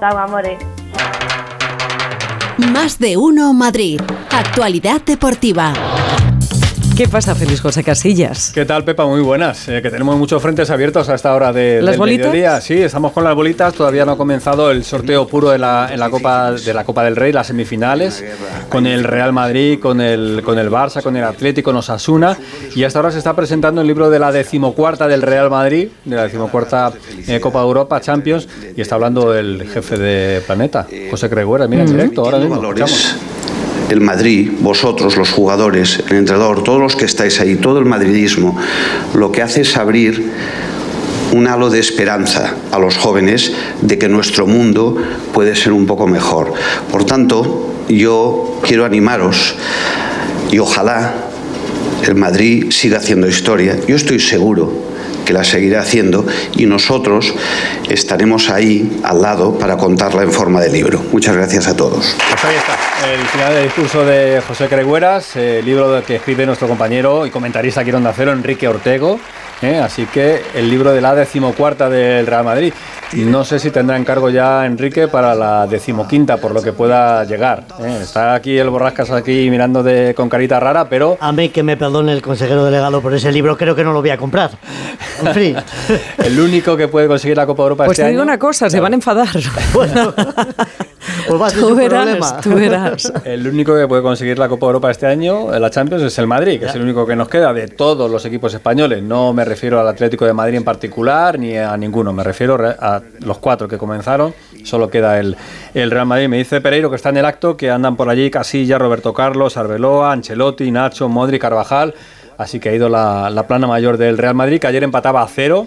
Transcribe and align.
Chao, 0.00 0.16
amores. 0.16 0.58
Más 2.72 2.98
de 2.98 3.16
uno 3.16 3.52
Madrid. 3.52 4.00
Actualidad 4.30 5.00
deportiva. 5.00 5.72
¿Qué 6.98 7.06
pasa, 7.06 7.36
Feliz 7.36 7.60
José 7.60 7.84
Casillas? 7.84 8.50
¿Qué 8.52 8.64
tal, 8.64 8.82
Pepa? 8.82 9.06
Muy 9.06 9.20
buenas. 9.20 9.68
Eh, 9.68 9.80
que 9.80 9.88
tenemos 9.88 10.16
muchos 10.18 10.42
frentes 10.42 10.68
abiertos 10.68 11.08
a 11.08 11.14
esta 11.14 11.32
hora 11.32 11.52
de, 11.52 11.80
¿Las 11.80 11.92
del 11.92 11.98
bolitas? 12.00 12.26
mediodía. 12.26 12.60
Sí, 12.60 12.74
estamos 12.74 13.12
con 13.12 13.22
las 13.22 13.36
bolitas. 13.36 13.72
Todavía 13.72 14.04
no 14.04 14.10
ha 14.10 14.16
comenzado 14.16 14.72
el 14.72 14.82
sorteo 14.82 15.28
puro 15.28 15.50
de 15.50 15.58
la, 15.58 15.90
en 15.92 16.00
la 16.00 16.10
Copa, 16.10 16.50
de 16.50 16.74
la 16.74 16.82
Copa 16.82 17.04
del 17.04 17.14
Rey, 17.14 17.30
las 17.30 17.46
semifinales, 17.46 18.24
con 18.68 18.84
el 18.84 19.04
Real 19.04 19.32
Madrid, 19.32 19.78
con 19.78 20.00
el, 20.00 20.42
con 20.44 20.58
el 20.58 20.72
Barça, 20.72 21.00
con 21.00 21.16
el 21.16 21.22
Atlético, 21.22 21.70
con 21.70 21.76
Osasuna. 21.76 22.36
Y 22.74 22.82
hasta 22.82 22.98
ahora 22.98 23.12
se 23.12 23.18
está 23.18 23.36
presentando 23.36 23.80
el 23.80 23.86
libro 23.86 24.10
de 24.10 24.18
la 24.18 24.32
decimocuarta 24.32 25.06
del 25.06 25.22
Real 25.22 25.50
Madrid, 25.50 25.90
de 26.04 26.16
la 26.16 26.24
decimocuarta 26.24 26.92
eh, 27.28 27.38
Copa 27.38 27.60
de 27.60 27.64
Europa, 27.64 28.00
Champions. 28.00 28.48
Y 28.76 28.80
está 28.80 28.96
hablando 28.96 29.36
el 29.36 29.70
jefe 29.72 29.98
de 29.98 30.40
Planeta, 30.40 30.88
José 31.12 31.30
Creguera. 31.30 31.68
Mira, 31.68 31.82
en 31.84 31.92
directo, 31.92 32.24
ahora 32.24 32.38
mismo. 32.38 32.56
valores, 32.56 32.90
escuchamos. 32.90 33.57
El 33.88 34.00
Madrid, 34.00 34.50
vosotros, 34.60 35.16
los 35.16 35.30
jugadores, 35.30 36.02
el 36.08 36.16
entrenador, 36.16 36.62
todos 36.62 36.80
los 36.80 36.96
que 36.96 37.04
estáis 37.04 37.40
ahí, 37.40 37.56
todo 37.56 37.78
el 37.78 37.84
madridismo, 37.84 38.56
lo 39.14 39.32
que 39.32 39.42
hace 39.42 39.62
es 39.62 39.76
abrir 39.76 40.32
un 41.32 41.46
halo 41.46 41.70
de 41.70 41.78
esperanza 41.78 42.54
a 42.70 42.78
los 42.78 42.96
jóvenes 42.96 43.52
de 43.82 43.98
que 43.98 44.08
nuestro 44.08 44.46
mundo 44.46 44.96
puede 45.32 45.54
ser 45.56 45.72
un 45.72 45.86
poco 45.86 46.06
mejor. 46.06 46.52
Por 46.90 47.04
tanto, 47.04 47.84
yo 47.88 48.60
quiero 48.62 48.84
animaros 48.84 49.54
y 50.50 50.58
ojalá 50.58 51.14
el 52.06 52.14
Madrid 52.14 52.70
siga 52.70 52.98
haciendo 52.98 53.28
historia. 53.28 53.76
Yo 53.86 53.96
estoy 53.96 54.20
seguro 54.20 54.88
que 55.28 55.34
la 55.34 55.44
seguirá 55.44 55.82
haciendo 55.82 56.24
y 56.56 56.64
nosotros 56.64 57.34
estaremos 57.86 58.48
ahí 58.48 58.98
al 59.04 59.20
lado 59.20 59.58
para 59.58 59.76
contarla 59.76 60.22
en 60.22 60.32
forma 60.32 60.58
de 60.62 60.70
libro. 60.70 61.02
Muchas 61.12 61.36
gracias 61.36 61.68
a 61.68 61.76
todos. 61.76 62.16
Pues 62.30 62.44
ahí 62.44 62.56
está, 62.56 63.12
el 63.12 63.20
final 63.26 63.52
del 63.52 63.64
discurso 63.64 64.06
de 64.06 64.40
José 64.48 64.68
Cregueras, 64.68 65.36
eh, 65.36 65.60
libro 65.62 66.02
que 66.02 66.16
escribe 66.16 66.46
nuestro 66.46 66.66
compañero 66.66 67.26
y 67.26 67.30
comentarista 67.30 67.82
aquí 67.82 67.90
en 67.90 68.08
Cero, 68.16 68.32
Enrique 68.32 68.66
Ortego. 68.66 69.20
Eh, 69.62 69.78
así 69.78 70.06
que 70.06 70.42
el 70.54 70.68
libro 70.70 70.92
de 70.92 71.00
la 71.00 71.14
decimocuarta 71.14 71.88
del 71.88 72.26
Real 72.26 72.44
Madrid. 72.44 72.72
No 73.14 73.42
sé 73.42 73.58
si 73.58 73.70
tendrá 73.70 73.96
encargo 73.96 74.28
ya 74.28 74.66
Enrique 74.66 75.08
para 75.08 75.34
la 75.34 75.66
decimoquinta, 75.66 76.36
por 76.36 76.52
lo 76.52 76.62
que 76.62 76.72
pueda 76.74 77.24
llegar. 77.24 77.64
eh. 77.80 78.00
Está 78.02 78.34
aquí 78.34 78.58
el 78.58 78.68
Borrascas 78.68 79.10
aquí 79.10 79.48
mirando 79.50 79.82
de, 79.82 80.12
con 80.14 80.28
carita 80.28 80.60
rara, 80.60 80.88
pero 80.90 81.16
A 81.20 81.32
mí 81.32 81.48
que 81.48 81.62
me 81.62 81.78
perdone 81.78 82.12
el 82.12 82.20
consejero 82.20 82.66
delegado 82.66 83.00
por 83.00 83.14
ese 83.14 83.32
libro, 83.32 83.56
creo 83.56 83.74
que 83.74 83.82
no 83.82 83.94
lo 83.94 84.00
voy 84.02 84.10
a 84.10 84.18
comprar. 84.18 84.50
En 85.24 85.34
fin. 85.34 85.56
el 86.18 86.38
único 86.38 86.76
que 86.76 86.86
puede 86.88 87.06
conseguir 87.08 87.36
la 87.38 87.46
Copa 87.46 87.62
Europa 87.62 87.86
Pues 87.86 87.98
este 87.98 88.04
te 88.04 88.10
digo 88.10 88.20
año- 88.22 88.30
una 88.30 88.38
cosa, 88.38 88.68
se 88.68 88.78
van 88.78 88.92
a 88.92 88.96
enfadar. 88.96 89.28
Bueno, 89.72 90.12
pues 91.26 91.40
va 91.40 91.50
Tú 91.50 91.74
verás, 91.74 92.04
problema. 92.06 92.40
tú 92.40 92.54
verás. 92.54 93.12
El 93.24 93.46
único 93.46 93.76
que 93.76 93.86
puede 93.86 94.02
conseguir 94.02 94.38
la 94.38 94.48
Copa 94.48 94.66
Europa 94.66 94.90
este 94.90 95.06
año, 95.06 95.54
eh, 95.54 95.60
la 95.60 95.70
Champions, 95.70 96.02
es 96.02 96.18
el 96.18 96.26
Madrid, 96.26 96.58
que 96.60 96.66
es 96.66 96.74
el 96.74 96.82
único 96.82 97.06
que 97.06 97.16
nos 97.16 97.28
queda 97.28 97.52
de 97.52 97.68
todos 97.68 98.10
los 98.10 98.24
equipos 98.24 98.52
españoles. 98.54 99.02
No 99.02 99.32
me 99.32 99.44
refiero 99.44 99.80
al 99.80 99.88
Atlético 99.88 100.24
de 100.26 100.32
Madrid 100.32 100.56
en 100.56 100.64
particular, 100.64 101.38
ni 101.38 101.56
a 101.56 101.76
ninguno. 101.76 102.12
Me 102.12 102.22
refiero 102.24 102.56
re- 102.56 102.76
a 102.78 103.00
los 103.20 103.38
cuatro 103.38 103.68
que 103.68 103.78
comenzaron. 103.78 104.34
Solo 104.64 104.88
queda 104.90 105.18
el, 105.18 105.36
el 105.74 105.90
Real 105.90 106.06
Madrid. 106.06 106.28
Me 106.28 106.36
dice 106.38 106.60
Pereiro 106.60 106.90
que 106.90 106.96
está 106.96 107.10
en 107.10 107.18
el 107.18 107.24
acto, 107.24 107.56
que 107.56 107.70
andan 107.70 107.96
por 107.96 108.08
allí 108.08 108.30
Casilla, 108.30 108.78
Roberto 108.78 109.12
Carlos, 109.14 109.56
Arbeloa, 109.56 110.12
Ancelotti, 110.12 110.70
Nacho, 110.70 111.08
Modri, 111.08 111.38
Carvajal. 111.38 111.94
Así 112.36 112.60
que 112.60 112.68
ha 112.68 112.74
ido 112.74 112.88
la, 112.88 113.30
la 113.30 113.46
plana 113.48 113.66
mayor 113.66 113.96
del 113.96 114.16
Real 114.18 114.34
Madrid, 114.34 114.60
que 114.60 114.66
ayer 114.68 114.84
empataba 114.84 115.22
a 115.22 115.26
cero 115.28 115.66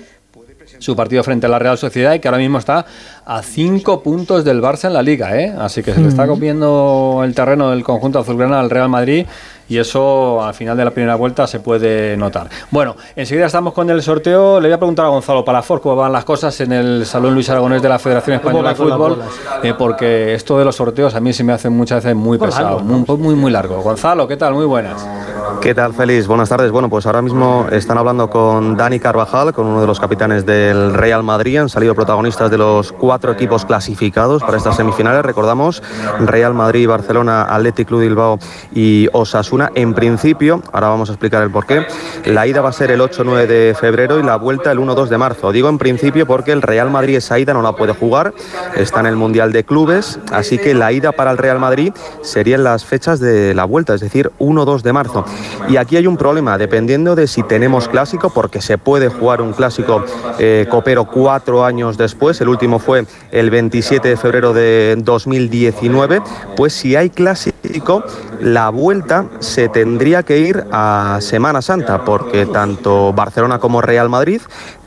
su 0.81 0.95
partido 0.95 1.23
frente 1.23 1.45
a 1.45 1.49
la 1.49 1.59
Real 1.59 1.77
Sociedad 1.77 2.13
y 2.13 2.19
que 2.19 2.27
ahora 2.27 2.39
mismo 2.39 2.57
está 2.57 2.85
a 3.25 3.43
cinco 3.43 4.01
puntos 4.01 4.43
del 4.43 4.61
Barça 4.61 4.85
en 4.85 4.93
la 4.93 5.01
Liga, 5.01 5.39
¿eh? 5.39 5.53
Así 5.57 5.83
que 5.83 5.93
se 5.93 6.01
le 6.01 6.07
está 6.07 6.27
comiendo 6.27 7.21
el 7.23 7.35
terreno 7.35 7.69
del 7.69 7.83
conjunto 7.83 8.19
azulgrana 8.19 8.59
al 8.59 8.69
Real 8.69 8.89
Madrid 8.89 9.25
y 9.69 9.77
eso 9.77 10.43
al 10.43 10.53
final 10.53 10.75
de 10.75 10.83
la 10.83 10.91
primera 10.91 11.15
vuelta 11.15 11.47
se 11.47 11.59
puede 11.59 12.17
notar. 12.17 12.49
Bueno, 12.71 12.95
enseguida 13.15 13.45
estamos 13.45 13.73
con 13.73 13.89
el 13.89 14.01
sorteo. 14.01 14.59
Le 14.59 14.67
voy 14.67 14.73
a 14.73 14.77
preguntar 14.77 15.05
a 15.05 15.09
Gonzalo 15.09 15.45
Palafox 15.45 15.81
cómo 15.81 15.95
van 15.95 16.11
las 16.11 16.25
cosas 16.25 16.59
en 16.61 16.73
el 16.73 17.05
Salón 17.05 17.35
Luis 17.35 17.49
Aragonés 17.49 17.81
de 17.81 17.87
la 17.87 17.99
Federación 17.99 18.37
Española 18.37 18.69
de 18.69 18.75
Fútbol, 18.75 19.19
eh, 19.63 19.73
porque 19.77 20.33
esto 20.33 20.57
de 20.57 20.65
los 20.65 20.75
sorteos 20.75 21.13
a 21.15 21.21
mí 21.21 21.31
se 21.31 21.43
me 21.43 21.53
hace 21.53 21.69
muchas 21.69 22.03
veces 22.03 22.17
muy 22.17 22.37
pesado, 22.37 22.79
muy, 22.79 23.17
muy, 23.17 23.35
muy 23.35 23.51
largo. 23.51 23.81
Gonzalo, 23.81 24.27
¿qué 24.27 24.35
tal? 24.35 24.55
Muy 24.55 24.65
buenas. 24.65 25.05
¿Qué 25.59 25.75
tal, 25.75 25.93
Félix? 25.93 26.27
Buenas 26.27 26.49
tardes. 26.49 26.71
Bueno, 26.71 26.89
pues 26.89 27.05
ahora 27.05 27.21
mismo 27.21 27.67
están 27.71 27.97
hablando 27.97 28.29
con 28.29 28.77
Dani 28.77 28.99
Carvajal, 28.99 29.53
con 29.53 29.67
uno 29.67 29.81
de 29.81 29.87
los 29.87 29.99
capitanes 29.99 30.45
del 30.45 30.93
Real 30.93 31.23
Madrid. 31.23 31.57
Han 31.57 31.69
salido 31.69 31.93
protagonistas 31.93 32.49
de 32.49 32.57
los 32.57 32.91
cuatro 32.91 33.31
equipos 33.31 33.65
clasificados 33.65 34.43
para 34.43 34.57
estas 34.57 34.75
semifinales. 34.75 35.23
Recordamos, 35.23 35.83
Real 36.19 36.53
Madrid, 36.53 36.87
Barcelona, 36.87 37.43
Athletic 37.43 37.87
Club 37.87 38.01
Bilbao 38.01 38.39
y 38.73 39.07
Osasuna. 39.13 39.71
En 39.75 39.93
principio, 39.93 40.61
ahora 40.71 40.89
vamos 40.89 41.09
a 41.09 41.13
explicar 41.13 41.43
el 41.43 41.51
porqué, 41.51 41.85
la 42.25 42.47
ida 42.47 42.61
va 42.61 42.69
a 42.69 42.73
ser 42.73 42.91
el 42.91 43.01
8-9 43.01 43.47
de 43.47 43.75
febrero 43.79 44.19
y 44.19 44.23
la 44.23 44.37
vuelta 44.37 44.71
el 44.71 44.79
1-2 44.79 45.07
de 45.07 45.17
marzo. 45.17 45.51
Digo 45.51 45.69
en 45.69 45.77
principio 45.77 46.25
porque 46.25 46.51
el 46.51 46.61
Real 46.61 46.89
Madrid 46.89 47.17
esa 47.17 47.39
ida 47.39 47.53
no 47.53 47.61
la 47.61 47.73
puede 47.73 47.93
jugar, 47.93 48.33
está 48.75 48.99
en 48.99 49.07
el 49.07 49.15
Mundial 49.15 49.51
de 49.51 49.63
Clubes, 49.63 50.19
así 50.31 50.57
que 50.57 50.73
la 50.73 50.91
ida 50.91 51.11
para 51.11 51.31
el 51.31 51.37
Real 51.37 51.59
Madrid 51.59 51.93
serían 52.21 52.63
las 52.63 52.85
fechas 52.85 53.19
de 53.19 53.53
la 53.53 53.65
vuelta, 53.65 53.93
es 53.93 54.01
decir, 54.01 54.31
1-2 54.39 54.81
de 54.81 54.93
marzo. 54.93 55.25
Y 55.67 55.77
aquí 55.77 55.97
hay 55.97 56.07
un 56.07 56.17
problema, 56.17 56.57
dependiendo 56.57 57.15
de 57.15 57.27
si 57.27 57.43
tenemos 57.43 57.87
clásico, 57.87 58.31
porque 58.31 58.61
se 58.61 58.77
puede 58.77 59.09
jugar 59.09 59.41
un 59.41 59.53
clásico 59.53 60.03
eh, 60.39 60.67
copero 60.69 61.05
cuatro 61.05 61.65
años 61.65 61.97
después, 61.97 62.39
el 62.41 62.49
último 62.49 62.79
fue 62.79 63.05
el 63.31 63.49
27 63.49 64.09
de 64.09 64.17
febrero 64.17 64.53
de 64.53 64.95
2019, 64.97 66.21
pues 66.55 66.73
si 66.73 66.95
hay 66.95 67.09
clásico, 67.09 68.03
la 68.39 68.69
vuelta 68.69 69.25
se 69.39 69.69
tendría 69.69 70.23
que 70.23 70.39
ir 70.39 70.65
a 70.71 71.19
Semana 71.21 71.61
Santa, 71.61 72.03
porque 72.03 72.45
tanto 72.45 73.13
Barcelona 73.13 73.59
como 73.59 73.81
Real 73.81 74.09
Madrid 74.09 74.41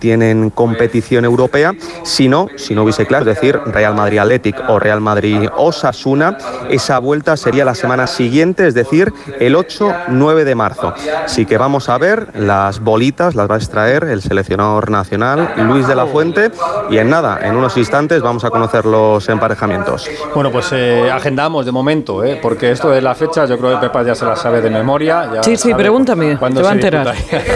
tienen 0.04 0.50
competición 0.50 1.24
europea, 1.24 1.72
si 2.02 2.28
no, 2.28 2.48
si 2.56 2.74
no 2.74 2.82
hubiese 2.82 3.06
clásico, 3.06 3.30
es 3.30 3.36
decir, 3.36 3.58
Real 3.64 3.94
Madrid 3.94 4.18
Athletic 4.18 4.54
o 4.68 4.78
Real 4.78 5.00
Madrid 5.00 5.48
Osasuna, 5.56 6.36
esa 6.68 6.98
vuelta 6.98 7.38
sería 7.38 7.64
la 7.64 7.74
semana 7.74 8.06
siguiente, 8.06 8.66
es 8.66 8.74
decir, 8.74 9.14
el 9.40 9.56
8-9 9.56 10.44
de 10.44 10.54
marzo. 10.54 10.92
Así 11.24 11.46
que 11.46 11.56
vamos 11.56 11.88
a 11.88 11.96
ver 11.96 12.38
las 12.38 12.80
bolitas, 12.80 13.34
las 13.34 13.50
va 13.50 13.54
a 13.54 13.56
extraer 13.56 14.04
el 14.04 14.20
seleccionador 14.20 14.90
nacional 14.90 15.54
Luis 15.56 15.88
de 15.88 15.94
la 15.94 16.04
Fuente 16.04 16.50
y 16.90 16.98
en 16.98 17.08
nada, 17.08 17.38
en 17.42 17.56
unos 17.56 17.74
instantes 17.78 18.20
vamos 18.20 18.44
a 18.44 18.50
conocer 18.50 18.84
los 18.84 19.26
emparejamientos. 19.30 20.06
Bueno, 20.34 20.52
pues 20.52 20.68
eh, 20.72 21.10
agendamos 21.10 21.64
de 21.64 21.72
momento, 21.72 22.22
¿eh? 22.22 22.38
porque 22.42 22.72
esto 22.72 22.90
de 22.90 23.00
la 23.00 23.14
fecha 23.14 23.46
yo 23.46 23.56
creo 23.56 23.80
que 23.80 23.86
Pepa 23.86 24.02
ya 24.02 24.14
se 24.14 24.26
la 24.26 24.36
sabe 24.36 24.60
de 24.60 24.68
memoria. 24.68 25.30
ya 25.36 25.42
Sí, 25.42 25.56
sí, 25.56 25.72
pregúntame, 25.72 26.36
cuándo 26.36 26.60
te 26.60 26.64
va 26.64 26.68
a 26.68 26.72
se 26.72 26.76
enterar. 26.76 27.14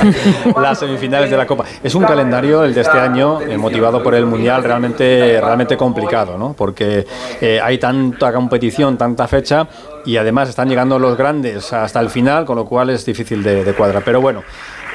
las 0.62 0.78
semifinales 0.78 1.30
de 1.30 1.36
la 1.36 1.46
Copa. 1.46 1.64
Es 1.82 1.94
un 1.94 2.04
calendario, 2.04 2.37
el 2.44 2.74
de 2.74 2.80
este 2.80 2.98
año, 2.98 3.40
eh, 3.40 3.56
motivado 3.56 4.02
por 4.02 4.14
el 4.14 4.26
Mundial, 4.26 4.62
realmente, 4.62 5.40
realmente 5.40 5.76
complicado, 5.76 6.38
¿no? 6.38 6.54
porque 6.54 7.06
eh, 7.40 7.60
hay 7.62 7.78
tanta 7.78 8.32
competición, 8.32 8.96
tanta 8.96 9.26
fecha 9.28 9.66
y 10.04 10.16
además 10.16 10.48
están 10.48 10.68
llegando 10.68 10.98
los 10.98 11.16
grandes 11.16 11.72
hasta 11.72 12.00
el 12.00 12.10
final, 12.10 12.44
con 12.44 12.56
lo 12.56 12.64
cual 12.64 12.90
es 12.90 13.04
difícil 13.04 13.42
de, 13.42 13.64
de 13.64 13.74
cuadrar. 13.74 14.02
Pero 14.04 14.20
bueno. 14.20 14.42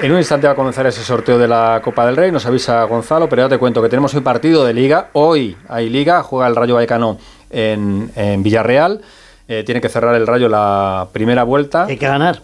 En 0.02 0.12
un 0.12 0.18
instante 0.18 0.48
va 0.48 0.54
a 0.54 0.56
comenzar 0.56 0.88
ese 0.88 1.04
sorteo 1.04 1.38
de 1.38 1.48
la 1.48 1.80
Copa 1.84 2.04
del 2.08 2.18
Rey, 2.18 2.32
nos 2.32 2.48
avisa 2.48 2.84
Gonzalo, 2.86 3.30
pero 3.30 3.44
ya 3.44 3.50
te 3.50 3.60
cuento 3.60 3.80
que 3.80 3.90
tenemos 3.90 4.14
hoy 4.16 4.22
partido 4.22 4.66
de 4.66 4.74
liga. 4.74 5.10
Hoy 5.14 5.56
hay 5.70 5.88
liga, 5.88 6.24
juega 6.24 6.48
el 6.48 6.56
Rayo 6.56 6.74
Vallecano 6.74 7.20
en, 7.52 8.12
en 8.16 8.42
Villarreal. 8.42 9.02
Eh, 9.48 9.64
tiene 9.64 9.82
que 9.82 9.90
cerrar 9.90 10.16
el 10.16 10.26
Rayo 10.26 10.50
la 10.50 11.08
primera 11.12 11.44
vuelta. 11.44 11.86
Hay 11.86 11.98
que 11.98 12.08
ganar. 12.08 12.42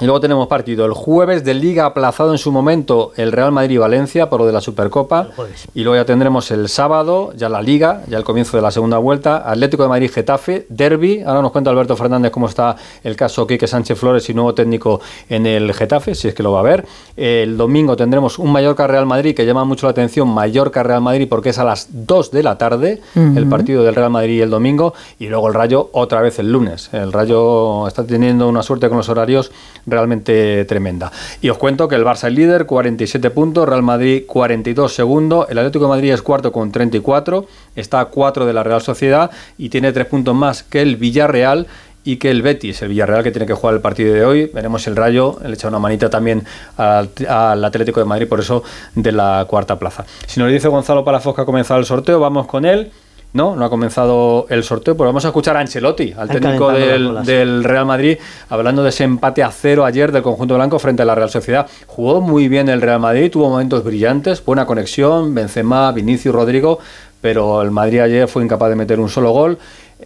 Y 0.00 0.06
luego 0.06 0.20
tenemos 0.20 0.48
partido 0.48 0.86
el 0.86 0.94
jueves 0.94 1.44
de 1.44 1.52
Liga 1.52 1.84
aplazado 1.84 2.32
en 2.32 2.38
su 2.38 2.50
momento 2.50 3.12
el 3.16 3.32
Real 3.32 3.52
Madrid 3.52 3.74
y 3.74 3.78
Valencia 3.78 4.30
por 4.30 4.40
lo 4.40 4.46
de 4.46 4.52
la 4.52 4.62
Supercopa. 4.62 5.28
Y 5.74 5.82
luego 5.82 5.96
ya 5.96 6.06
tendremos 6.06 6.50
el 6.50 6.70
sábado, 6.70 7.32
ya 7.36 7.50
la 7.50 7.60
Liga, 7.60 8.02
ya 8.08 8.16
el 8.16 8.24
comienzo 8.24 8.56
de 8.56 8.62
la 8.62 8.70
segunda 8.70 8.96
vuelta. 8.96 9.50
Atlético 9.50 9.82
de 9.82 9.90
Madrid 9.90 10.10
Getafe, 10.10 10.66
Derby. 10.70 11.20
Ahora 11.20 11.42
nos 11.42 11.52
cuenta 11.52 11.70
Alberto 11.70 11.96
Fernández 11.96 12.30
cómo 12.30 12.46
está 12.46 12.76
el 13.04 13.14
caso 13.14 13.46
Quique 13.46 13.66
Sánchez 13.66 13.98
Flores 13.98 14.28
y 14.30 14.34
nuevo 14.34 14.54
técnico 14.54 15.02
en 15.28 15.44
el 15.44 15.74
Getafe, 15.74 16.14
si 16.14 16.28
es 16.28 16.34
que 16.34 16.42
lo 16.42 16.52
va 16.52 16.60
a 16.60 16.62
ver. 16.62 16.86
El 17.16 17.58
domingo 17.58 17.94
tendremos 17.94 18.38
un 18.38 18.50
Mallorca 18.52 18.86
Real 18.86 19.04
Madrid 19.04 19.34
que 19.34 19.44
llama 19.44 19.64
mucho 19.64 19.86
la 19.86 19.90
atención, 19.90 20.28
Mallorca 20.28 20.82
Real 20.82 21.02
Madrid, 21.02 21.28
porque 21.28 21.50
es 21.50 21.58
a 21.58 21.64
las 21.64 21.88
2 21.90 22.30
de 22.30 22.42
la 22.42 22.56
tarde 22.56 23.02
el 23.14 23.46
partido 23.48 23.84
del 23.84 23.94
Real 23.94 24.10
Madrid 24.10 24.42
el 24.42 24.50
domingo. 24.50 24.94
Y 25.18 25.26
luego 25.26 25.48
el 25.48 25.54
Rayo 25.54 25.90
otra 25.92 26.22
vez 26.22 26.38
el 26.38 26.50
lunes. 26.50 26.88
El 26.94 27.12
Rayo 27.12 27.86
está 27.86 28.06
teniendo 28.06 28.48
una 28.48 28.62
suerte 28.62 28.88
con 28.88 28.96
los 28.96 29.10
horarios 29.10 29.52
realmente 29.90 30.64
tremenda. 30.64 31.10
Y 31.40 31.48
os 31.48 31.58
cuento 31.58 31.88
que 31.88 31.96
el 31.96 32.04
Barça 32.04 32.28
es 32.28 32.34
líder, 32.34 32.66
47 32.66 33.30
puntos, 33.30 33.68
Real 33.68 33.82
Madrid 33.82 34.24
42 34.26 34.92
segundo, 34.92 35.46
el 35.48 35.58
Atlético 35.58 35.84
de 35.84 35.90
Madrid 35.90 36.12
es 36.12 36.22
cuarto 36.22 36.52
con 36.52 36.72
34, 36.72 37.46
está 37.76 38.00
a 38.00 38.04
4 38.06 38.46
de 38.46 38.52
la 38.52 38.62
Real 38.62 38.82
Sociedad 38.82 39.30
y 39.58 39.68
tiene 39.68 39.92
3 39.92 40.06
puntos 40.06 40.34
más 40.34 40.62
que 40.62 40.82
el 40.82 40.96
Villarreal 40.96 41.66
y 42.04 42.16
que 42.16 42.30
el 42.30 42.42
Betis, 42.42 42.80
el 42.82 42.88
Villarreal 42.88 43.22
que 43.22 43.30
tiene 43.30 43.46
que 43.46 43.52
jugar 43.54 43.74
el 43.74 43.80
partido 43.80 44.14
de 44.14 44.24
hoy, 44.24 44.50
veremos 44.52 44.86
el 44.86 44.96
Rayo, 44.96 45.38
le 45.44 45.52
echa 45.52 45.68
una 45.68 45.78
manita 45.78 46.08
también 46.08 46.44
al, 46.76 47.64
Atlético 47.64 48.00
de 48.00 48.06
Madrid, 48.06 48.26
por 48.26 48.40
eso 48.40 48.62
de 48.94 49.12
la 49.12 49.44
cuarta 49.48 49.78
plaza. 49.78 50.04
Si 50.26 50.40
nos 50.40 50.50
dice 50.50 50.68
Gonzalo 50.68 51.04
Palafox 51.04 51.36
que 51.36 51.42
ha 51.42 51.44
comenzado 51.44 51.78
el 51.78 51.86
sorteo, 51.86 52.18
vamos 52.18 52.46
con 52.46 52.64
él 52.64 52.90
No, 53.32 53.54
no 53.54 53.64
ha 53.64 53.70
comenzado 53.70 54.46
el 54.48 54.64
sorteo, 54.64 54.96
pero 54.96 55.06
vamos 55.06 55.24
a 55.24 55.28
escuchar 55.28 55.56
a 55.56 55.60
Ancelotti, 55.60 56.12
al 56.16 56.28
Están 56.28 56.40
técnico 56.40 56.72
del 56.72 57.62
Real 57.62 57.86
Madrid, 57.86 58.18
hablando 58.48 58.82
de 58.82 58.88
ese 58.88 59.04
empate 59.04 59.44
a 59.44 59.52
cero 59.52 59.84
ayer 59.84 60.10
del 60.10 60.22
conjunto 60.22 60.56
blanco 60.56 60.80
frente 60.80 61.02
a 61.02 61.04
la 61.04 61.14
Real 61.14 61.30
Sociedad. 61.30 61.68
Jugó 61.86 62.20
muy 62.20 62.48
bien 62.48 62.68
el 62.68 62.82
Real 62.82 62.98
Madrid, 62.98 63.30
tuvo 63.30 63.48
momentos 63.48 63.84
brillantes, 63.84 64.44
buena 64.44 64.66
conexión, 64.66 65.32
Benzema, 65.32 65.92
Vinicius, 65.92 66.34
Rodrigo, 66.34 66.80
pero 67.20 67.62
el 67.62 67.70
Madrid 67.70 68.00
ayer 68.00 68.26
fue 68.26 68.42
incapaz 68.42 68.68
de 68.70 68.76
meter 68.76 68.98
un 68.98 69.08
solo 69.08 69.30
gol. 69.30 69.58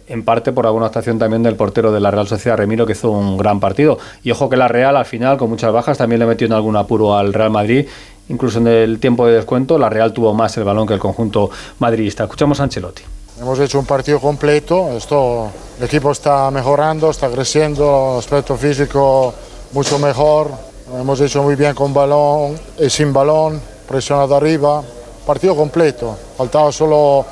En 0.07 0.23
parte 0.23 0.51
por 0.51 0.67
alguna 0.67 0.87
actuación 0.87 1.17
también 1.17 1.41
del 1.41 1.55
portero 1.55 1.91
de 1.91 2.01
la 2.01 2.11
Real 2.11 2.27
Sociedad, 2.27 2.57
Remiro, 2.57 2.85
que 2.85 2.91
hizo 2.91 3.09
un 3.09 3.37
gran 3.37 3.59
partido. 3.59 3.97
Y 4.23 4.31
ojo 4.31 4.49
que 4.49 4.57
la 4.57 4.67
Real, 4.67 4.97
al 4.97 5.05
final, 5.05 5.37
con 5.37 5.49
muchas 5.49 5.71
bajas, 5.71 5.97
también 5.97 6.19
le 6.19 6.25
metió 6.27 6.45
en 6.45 6.53
algún 6.53 6.75
apuro 6.75 7.17
al 7.17 7.33
Real 7.33 7.49
Madrid. 7.49 7.87
Incluso 8.27 8.59
en 8.59 8.67
el 8.67 8.99
tiempo 8.99 9.25
de 9.25 9.33
descuento, 9.33 9.79
la 9.79 9.89
Real 9.89 10.11
tuvo 10.11 10.33
más 10.33 10.57
el 10.57 10.63
balón 10.63 10.85
que 10.85 10.93
el 10.93 10.99
conjunto 10.99 11.49
madridista. 11.79 12.23
Escuchamos 12.23 12.59
a 12.59 12.63
Ancelotti. 12.63 13.03
Hemos 13.37 13.59
hecho 13.59 13.79
un 13.79 13.85
partido 13.85 14.21
completo, 14.21 14.91
esto, 14.95 15.49
el 15.77 15.83
equipo 15.83 16.09
está 16.09 16.49
mejorando, 16.51 17.09
está 17.09 17.29
creciendo, 17.29 18.17
aspecto 18.17 18.55
físico 18.55 19.33
mucho 19.73 19.99
mejor, 19.99 20.51
hemos 20.97 21.19
hecho 21.19 21.43
muy 21.43 21.55
bien 21.55 21.75
con 21.75 21.93
balón 21.93 22.57
y 22.79 22.89
sin 22.89 23.11
balón, 23.11 23.61
presionado 23.85 24.37
arriba, 24.37 24.81
partido 25.27 25.53
completo, 25.53 26.17
faltaba 26.37 26.71
solo 26.71 27.25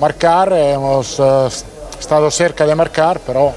marcar, 0.00 0.52
hemos 0.52 1.16
eh, 1.20 1.48
estado 1.96 2.28
cerca 2.28 2.66
de 2.66 2.74
marcar, 2.74 3.20
pero, 3.24 3.52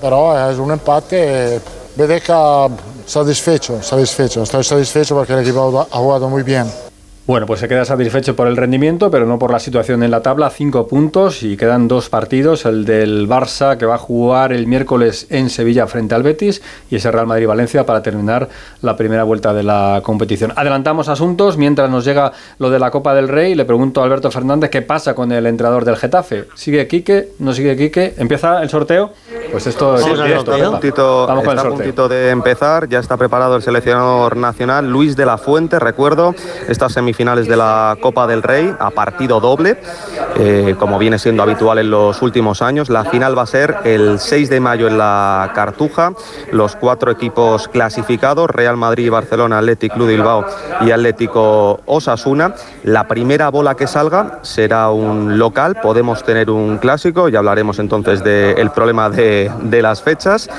pero 0.00 0.50
es 0.50 0.56
un 0.56 0.72
empate, 0.72 1.60
me 1.96 2.06
deja 2.06 2.66
satisfecho, 3.04 3.82
satisfecho, 3.82 4.42
estoy 4.42 4.64
satisfecho 4.64 5.14
porque 5.14 5.34
el 5.34 5.40
equipo 5.40 5.86
ha 5.90 5.98
jugado 5.98 6.30
muy 6.30 6.42
bien. 6.42 6.85
Bueno, 7.26 7.44
pues 7.44 7.58
se 7.58 7.66
queda 7.66 7.84
satisfecho 7.84 8.36
por 8.36 8.46
el 8.46 8.56
rendimiento, 8.56 9.10
pero 9.10 9.26
no 9.26 9.36
por 9.36 9.50
la 9.50 9.58
situación 9.58 10.04
en 10.04 10.12
la 10.12 10.22
tabla. 10.22 10.48
Cinco 10.48 10.86
puntos 10.86 11.42
y 11.42 11.56
quedan 11.56 11.88
dos 11.88 12.08
partidos. 12.08 12.64
El 12.66 12.84
del 12.84 13.28
Barça, 13.28 13.76
que 13.76 13.84
va 13.84 13.96
a 13.96 13.98
jugar 13.98 14.52
el 14.52 14.68
miércoles 14.68 15.26
en 15.30 15.50
Sevilla 15.50 15.88
frente 15.88 16.14
al 16.14 16.22
Betis, 16.22 16.62
y 16.88 16.94
ese 16.94 17.10
Real 17.10 17.26
Madrid-Valencia 17.26 17.84
para 17.84 18.00
terminar 18.00 18.48
la 18.80 18.96
primera 18.96 19.24
vuelta 19.24 19.52
de 19.52 19.64
la 19.64 20.02
competición. 20.04 20.52
Adelantamos 20.54 21.08
asuntos 21.08 21.56
mientras 21.56 21.90
nos 21.90 22.04
llega 22.04 22.30
lo 22.60 22.70
de 22.70 22.78
la 22.78 22.92
Copa 22.92 23.12
del 23.12 23.26
Rey. 23.26 23.56
Le 23.56 23.64
pregunto 23.64 24.02
a 24.02 24.04
Alberto 24.04 24.30
Fernández 24.30 24.70
qué 24.70 24.82
pasa 24.82 25.14
con 25.16 25.32
el 25.32 25.46
entrenador 25.46 25.84
del 25.84 25.96
Getafe. 25.96 26.44
¿Sigue 26.54 26.86
Quique? 26.86 27.30
¿No 27.40 27.52
sigue 27.52 27.76
Quique? 27.76 28.14
¿Empieza 28.18 28.62
el 28.62 28.70
sorteo? 28.70 29.10
Pues 29.50 29.66
esto 29.66 29.96
es 29.96 30.04
puntito, 30.04 31.26
Vamos 31.26 31.42
con 31.42 31.52
el 31.52 31.58
está 31.58 31.60
a 31.60 31.70
sorteo. 31.70 31.74
puntito 31.74 32.08
de 32.08 32.30
empezar, 32.30 32.88
ya 32.88 33.00
está 33.00 33.16
preparado 33.16 33.56
el 33.56 33.62
seleccionador 33.62 34.36
nacional 34.36 34.88
Luis 34.88 35.16
de 35.16 35.26
la 35.26 35.38
Fuente, 35.38 35.80
recuerdo, 35.80 36.36
estas 36.68 36.92
semifinales 37.16 37.48
de 37.48 37.56
la 37.56 37.96
Copa 37.98 38.26
del 38.26 38.42
Rey 38.42 38.74
a 38.78 38.90
partido 38.90 39.40
doble, 39.40 39.78
eh, 40.38 40.74
como 40.78 40.98
viene 40.98 41.18
siendo 41.18 41.42
habitual 41.42 41.78
en 41.78 41.90
los 41.90 42.20
últimos 42.20 42.60
años. 42.60 42.90
La 42.90 43.04
final 43.04 43.36
va 43.36 43.42
a 43.42 43.46
ser 43.46 43.74
el 43.84 44.18
6 44.18 44.50
de 44.50 44.60
mayo 44.60 44.86
en 44.86 44.98
la 44.98 45.50
Cartuja, 45.54 46.12
los 46.52 46.76
cuatro 46.76 47.10
equipos 47.10 47.68
clasificados, 47.68 48.50
Real 48.50 48.76
Madrid, 48.76 49.10
Barcelona, 49.10 49.58
Athletic 49.58 49.94
Club 49.94 50.08
de 50.08 50.16
Bilbao 50.16 50.44
y 50.82 50.90
Atlético 50.90 51.80
Osasuna. 51.86 52.54
La 52.84 53.08
primera 53.08 53.48
bola 53.48 53.74
que 53.76 53.86
salga 53.86 54.40
será 54.42 54.90
un 54.90 55.38
local, 55.38 55.76
podemos 55.82 56.22
tener 56.22 56.50
un 56.50 56.76
clásico, 56.76 57.30
ya 57.30 57.38
hablaremos 57.38 57.78
entonces 57.78 58.22
del 58.22 58.70
problema 58.72 59.08
de, 59.08 59.50
de 59.62 59.80
las 59.80 60.02
fechas, 60.02 60.50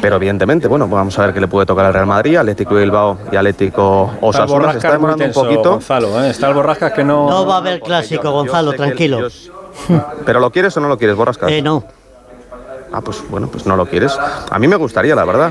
pero 0.00 0.16
evidentemente, 0.16 0.68
bueno, 0.68 0.86
vamos 0.86 1.18
a 1.18 1.22
ver 1.22 1.34
qué 1.34 1.40
le 1.40 1.48
puede 1.48 1.66
tocar 1.66 1.86
al 1.86 1.94
Real 1.94 2.06
Madrid, 2.06 2.36
Atlético 2.36 2.76
de 2.76 2.82
Bilbao 2.82 3.18
y 3.32 3.36
Atlético 3.36 4.12
Osasuna. 4.20 4.70
Se 4.70 4.78
está 4.78 4.92
demorando 4.92 5.24
un 5.24 5.32
poquito. 5.32 5.80
Gonzalo, 6.00 6.24
¿eh? 6.24 6.30
Está 6.30 6.48
el 6.48 6.54
Borrascas 6.54 6.92
que 6.92 7.04
no... 7.04 7.28
No 7.28 7.46
va 7.46 7.54
a 7.54 7.58
haber 7.58 7.80
clásico, 7.80 8.30
Gonzalo, 8.30 8.72
Yo 8.72 8.76
tranquilo. 8.76 9.28
¿Pero 10.24 10.40
lo 10.40 10.50
quieres 10.50 10.76
o 10.76 10.80
no 10.80 10.88
lo 10.88 10.98
quieres, 10.98 11.16
Borrascas? 11.16 11.50
Eh, 11.50 11.62
no. 11.62 11.84
Ah, 12.92 13.00
pues 13.00 13.22
bueno, 13.28 13.48
pues 13.48 13.66
no 13.66 13.76
lo 13.76 13.84
quieres. 13.86 14.16
A 14.50 14.58
mí 14.58 14.68
me 14.68 14.76
gustaría, 14.76 15.14
la 15.14 15.24
verdad. 15.24 15.50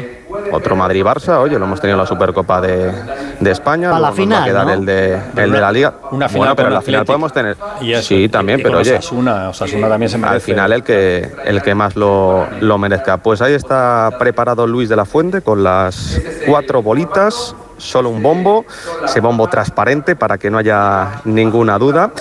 Otro 0.51 0.75
Madrid-Barça, 0.75 1.37
oye, 1.39 1.59
lo 1.59 1.65
hemos 1.65 1.79
tenido 1.81 1.95
en 1.95 2.01
la 2.01 2.07
Supercopa 2.07 2.61
de, 2.61 2.91
de 3.39 3.51
España. 3.51 3.89
Para 3.89 3.99
la 3.99 4.07
va 4.07 4.13
a 4.13 4.15
final, 4.15 4.45
quedar 4.45 4.65
¿no? 4.65 4.73
el 4.73 4.85
de, 4.85 5.19
el 5.35 5.51
de 5.51 5.59
la 5.61 5.71
Liga. 5.71 5.93
Una 6.11 6.27
final 6.29 6.39
bueno, 6.39 6.55
pero 6.55 6.67
en 6.69 6.73
la 6.73 6.81
final 6.81 7.05
podemos 7.05 7.33
tener. 7.33 7.57
Y 7.81 7.91
eso, 7.91 8.03
sí, 8.07 8.29
también, 8.29 8.59
y 8.59 8.63
pero 8.63 8.75
con 8.75 8.81
oye. 8.81 8.93
Osasuna, 8.97 9.49
Osasuna 9.49 9.89
también 9.89 10.09
se 10.09 10.17
merece. 10.17 10.35
Al 10.35 10.41
final 10.41 10.71
el 10.73 10.83
que, 10.83 11.29
el 11.43 11.61
que 11.61 11.75
más 11.75 11.95
lo, 11.95 12.47
lo 12.61 12.77
merezca. 12.77 13.17
Pues 13.17 13.41
ahí 13.41 13.53
está 13.53 14.11
preparado 14.17 14.65
Luis 14.65 14.87
de 14.89 14.95
la 14.95 15.05
Fuente 15.05 15.41
con 15.41 15.63
las 15.63 16.19
cuatro 16.47 16.81
bolitas, 16.81 17.55
solo 17.77 18.09
un 18.09 18.21
bombo, 18.21 18.65
ese 19.03 19.19
bombo 19.19 19.47
transparente 19.47 20.15
para 20.15 20.37
que 20.37 20.49
no 20.49 20.57
haya 20.57 21.21
ninguna 21.25 21.77
duda. 21.77 22.11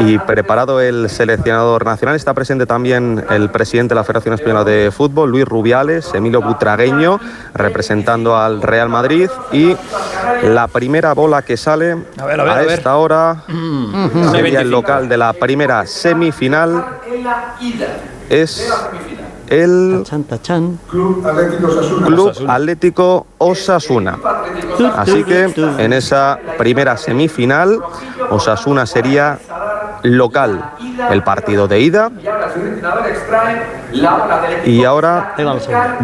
Y 0.00 0.18
preparado 0.18 0.80
el 0.80 1.08
seleccionador 1.08 1.84
nacional, 1.84 2.16
está 2.16 2.34
presente 2.34 2.66
también 2.66 3.24
el 3.30 3.50
presidente 3.50 3.94
de 3.94 3.96
la 3.96 4.04
Federación 4.04 4.34
Española 4.34 4.64
de 4.64 4.90
Fútbol, 4.90 5.30
Luis 5.30 5.44
Rubiales, 5.44 6.12
Emilio 6.14 6.42
Butragueño, 6.42 7.20
representando 7.54 8.36
al 8.36 8.62
Real 8.62 8.88
Madrid. 8.88 9.30
Y 9.52 9.76
la 10.42 10.68
primera 10.68 11.12
bola 11.14 11.42
que 11.42 11.56
sale 11.56 11.96
A 12.18 12.24
ver, 12.24 12.40
a 12.40 12.44
ver, 12.44 12.52
a 12.52 12.56
ver. 12.60 12.70
esta 12.70 12.96
hora 12.96 13.44
sería 13.46 14.42
25. 14.42 14.60
el 14.60 14.70
local 14.70 15.08
de 15.08 15.16
la 15.16 15.32
primera 15.32 15.86
semifinal 15.86 16.84
es 18.28 18.72
el. 19.50 20.04
Club 20.88 21.24
Osasuna. 21.26 22.54
Atlético 22.54 23.26
Osasuna. 23.38 24.18
Así 24.96 25.24
que 25.24 25.52
en 25.78 25.92
esa 25.92 26.38
primera 26.56 26.96
semifinal, 26.96 27.78
Osasuna 28.30 28.86
sería 28.86 29.38
local 30.02 30.72
el 31.10 31.22
partido 31.22 31.68
de 31.68 31.80
ida. 31.80 32.10
Y 34.64 34.84
ahora 34.84 35.34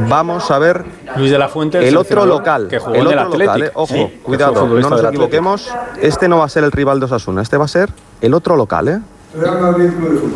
vamos 0.08 0.50
a 0.50 0.58
ver. 0.58 0.84
Luis 1.16 1.30
de 1.30 1.38
la 1.38 1.48
Fuente, 1.48 1.86
el 1.86 1.96
otro 1.96 2.26
local. 2.26 2.68
que 2.68 2.78
jugó 2.78 2.94
el 2.94 3.06
otro 3.06 3.38
local, 3.38 3.62
eh. 3.62 3.70
Ojo, 3.74 3.94
Sí, 3.94 4.20
cuidado, 4.22 4.66
no 4.66 4.90
nos 4.90 5.04
equivoquemos. 5.04 5.72
Este 6.00 6.28
no 6.28 6.38
va 6.38 6.44
a 6.44 6.48
ser 6.48 6.64
el 6.64 6.72
rival 6.72 6.98
de 6.98 7.06
Osasuna, 7.06 7.42
este 7.42 7.56
va 7.56 7.64
a 7.64 7.68
ser 7.68 7.90
el 8.20 8.34
otro 8.34 8.56
local, 8.56 8.88
¿eh? 8.88 9.00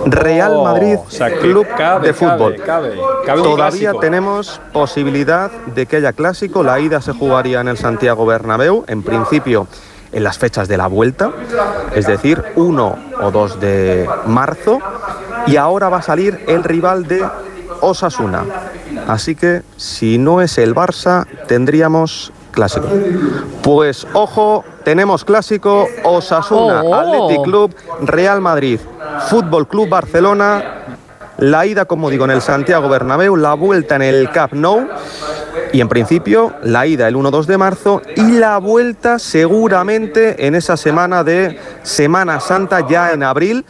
Real 0.06 0.52
Oh, 0.56 0.64
Madrid 0.64 0.96
o 1.06 1.10
sea, 1.10 1.30
que 1.30 1.38
Club 1.38 1.66
cabe, 1.76 2.08
de 2.08 2.14
Fútbol. 2.14 2.56
cabe, 2.56 2.90
cabe, 2.90 3.00
cabe 3.26 3.40
un 3.40 3.44
Todavía 3.46 3.90
clásico. 3.90 4.00
tenemos 4.00 4.60
posibilidad 4.72 5.50
de 5.74 5.86
que 5.86 5.96
haya 5.96 6.12
clásico. 6.12 6.62
La 6.62 6.80
ida 6.80 7.00
se 7.00 7.12
jugaría 7.12 7.60
en 7.60 7.68
el 7.68 7.76
Santiago 7.78 8.26
Bernabéu, 8.26 8.84
en 8.88 9.02
principio 9.02 9.66
en 10.12 10.24
las 10.24 10.38
fechas 10.38 10.66
de 10.68 10.76
la 10.76 10.88
vuelta, 10.88 11.30
es 11.94 12.06
decir, 12.06 12.42
1 12.56 12.98
o 13.22 13.30
2 13.30 13.60
de 13.60 14.08
marzo. 14.26 14.80
Y 15.46 15.56
ahora 15.56 15.88
va 15.88 15.98
a 15.98 16.02
salir 16.02 16.44
el 16.48 16.64
rival 16.64 17.06
de 17.06 17.24
Osasuna. 17.80 18.44
Así 19.06 19.34
que 19.34 19.62
si 19.76 20.18
no 20.18 20.40
es 20.40 20.58
el 20.58 20.74
Barça, 20.74 21.26
tendríamos 21.46 22.32
clásico. 22.50 22.88
Pues 23.62 24.06
ojo, 24.12 24.64
tenemos 24.84 25.24
clásico 25.24 25.86
Osasuna, 26.04 26.82
Oh. 26.82 26.94
Athletic 26.94 27.42
Club, 27.44 27.74
Real 28.02 28.40
Madrid, 28.40 28.80
Fútbol 29.28 29.66
Club 29.68 29.88
Barcelona. 29.88 30.76
La 31.38 31.64
ida, 31.64 31.86
como 31.86 32.10
digo, 32.10 32.26
en 32.26 32.32
el 32.32 32.42
Santiago 32.42 32.88
Bernabéu, 32.90 33.34
la 33.34 33.54
vuelta 33.54 33.96
en 33.96 34.02
el 34.02 34.30
Camp 34.30 34.52
Nou 34.52 34.86
y 35.72 35.80
en 35.80 35.88
principio 35.88 36.52
la 36.62 36.86
ida 36.86 37.08
el 37.08 37.16
1-2 37.16 37.46
de 37.46 37.56
marzo 37.56 38.02
y 38.16 38.32
la 38.32 38.58
vuelta 38.58 39.18
seguramente 39.18 40.46
en 40.46 40.54
esa 40.54 40.76
semana 40.76 41.24
de 41.24 41.58
Semana 41.82 42.40
Santa 42.40 42.86
ya 42.86 43.12
en 43.12 43.22
abril, 43.22 43.64